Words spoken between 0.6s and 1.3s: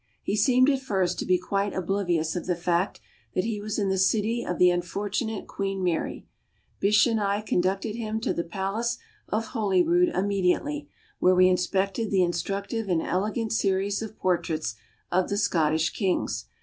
at first to